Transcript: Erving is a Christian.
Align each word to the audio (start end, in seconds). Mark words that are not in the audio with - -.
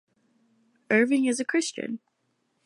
Erving 0.89 1.25
is 1.29 1.39
a 1.39 1.45
Christian. 1.45 1.99